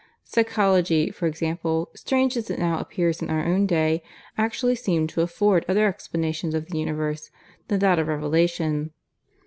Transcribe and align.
Psychology, 0.23 1.11
for 1.11 1.27
example, 1.27 1.91
strange 1.93 2.35
as 2.35 2.49
it 2.49 2.57
now 2.57 2.79
appears 2.79 3.21
in 3.21 3.29
our 3.29 3.45
own 3.45 3.67
day, 3.67 4.01
actually 4.35 4.73
seemed 4.73 5.09
to 5.09 5.21
afford 5.21 5.63
other 5.69 5.85
explanations 5.87 6.55
of 6.55 6.65
the 6.69 6.79
Universe 6.79 7.29
than 7.67 7.77
that 7.77 7.99
of 7.99 8.07
Revelation. 8.07 8.93